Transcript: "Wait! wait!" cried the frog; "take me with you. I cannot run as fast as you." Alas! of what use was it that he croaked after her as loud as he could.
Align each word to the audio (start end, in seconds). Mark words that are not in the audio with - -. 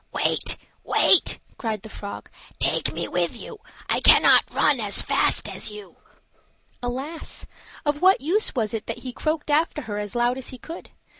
"Wait! 0.13 0.57
wait!" 0.83 1.37
cried 1.59 1.83
the 1.83 1.87
frog; 1.87 2.27
"take 2.57 2.91
me 2.91 3.07
with 3.07 3.37
you. 3.39 3.59
I 3.87 3.99
cannot 3.99 4.49
run 4.49 4.79
as 4.79 5.03
fast 5.03 5.47
as 5.47 5.69
you." 5.69 5.97
Alas! 6.81 7.45
of 7.85 8.01
what 8.01 8.19
use 8.19 8.55
was 8.55 8.73
it 8.73 8.87
that 8.87 9.03
he 9.05 9.13
croaked 9.13 9.51
after 9.51 9.83
her 9.83 9.99
as 9.99 10.15
loud 10.15 10.39
as 10.39 10.47
he 10.47 10.57
could. 10.57 10.89